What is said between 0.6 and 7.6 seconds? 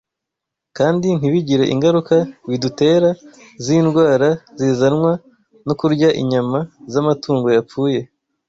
kandi ntibigire ingaruka bidutera z’indwara zizanwa no kurya inyama z’amatungo